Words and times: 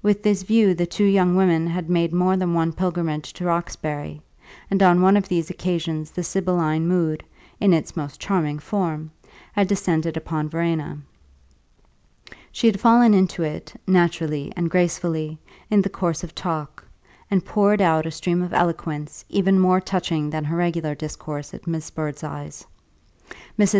With 0.00 0.22
this 0.22 0.44
view 0.44 0.74
the 0.74 0.86
two 0.86 1.06
young 1.06 1.34
women 1.34 1.66
had 1.66 1.90
made 1.90 2.12
more 2.12 2.36
than 2.36 2.54
one 2.54 2.72
pilgrimage 2.72 3.32
to 3.32 3.46
Roxbury, 3.46 4.22
and 4.70 4.80
on 4.80 5.02
one 5.02 5.16
of 5.16 5.26
these 5.26 5.50
occasions 5.50 6.12
the 6.12 6.22
sibylline 6.22 6.86
mood 6.86 7.24
(in 7.60 7.72
its 7.72 7.96
most 7.96 8.20
charming 8.20 8.60
form) 8.60 9.10
had 9.54 9.66
descended 9.66 10.16
upon 10.16 10.48
Verena. 10.48 10.98
She 12.52 12.68
had 12.68 12.78
fallen 12.78 13.12
into 13.12 13.42
it, 13.42 13.74
naturally 13.88 14.52
and 14.54 14.70
gracefully, 14.70 15.36
in 15.68 15.82
the 15.82 15.90
course 15.90 16.22
of 16.22 16.32
talk, 16.32 16.84
and 17.28 17.44
poured 17.44 17.80
out 17.82 18.06
a 18.06 18.12
stream 18.12 18.42
of 18.42 18.54
eloquence 18.54 19.24
even 19.28 19.58
more 19.58 19.80
touching 19.80 20.30
than 20.30 20.44
her 20.44 20.56
regular 20.58 20.94
discourse 20.94 21.52
at 21.52 21.66
Miss 21.66 21.90
Birdseye's. 21.90 22.64
Mrs. 23.58 23.74